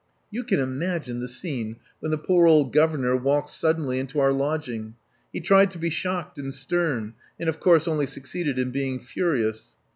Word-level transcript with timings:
You 0.31 0.43
can 0.43 0.59
imagine 0.59 1.19
the 1.19 1.27
scene 1.27 1.75
when 1.99 2.09
the 2.09 2.17
poor 2.17 2.47
old 2.47 2.73
governor 2.73 3.15
walked 3.15 3.51
suddenly 3.51 3.99
into 3.99 4.19
our 4.19 4.31
lodg 4.33 4.67
ing. 4.67 4.95
He 5.31 5.39
tried 5.39 5.69
to 5.69 5.77
be 5.77 5.91
shocked 5.91 6.39
and 6.39 6.51
stern, 6.51 7.13
and 7.39 7.47
of 7.47 7.59
course 7.59 7.87
only 7.87 8.07
succeeded 8.07 8.57
in 8.57 8.71
being 8.71 8.99
furious. 8.99 9.75